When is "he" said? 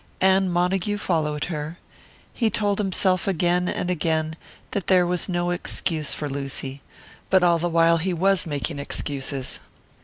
2.33-2.49, 7.97-8.11